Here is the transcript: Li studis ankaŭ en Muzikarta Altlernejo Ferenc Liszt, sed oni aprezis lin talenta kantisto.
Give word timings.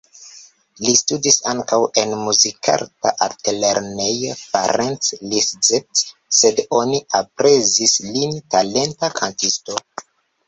Li 0.83 0.91
studis 0.99 1.35
ankaŭ 1.49 1.77
en 2.03 2.13
Muzikarta 2.21 3.11
Altlernejo 3.25 4.31
Ferenc 4.45 5.09
Liszt, 5.33 5.69
sed 6.39 6.61
oni 6.79 7.01
aprezis 7.21 7.95
lin 8.07 8.35
talenta 8.57 9.11
kantisto. 9.21 9.79